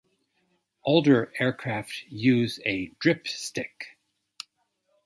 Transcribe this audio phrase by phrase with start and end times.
[0.83, 3.97] Older aircraft use a dripstick.